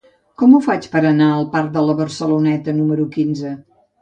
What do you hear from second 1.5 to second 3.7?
parc de la Barceloneta número quinze?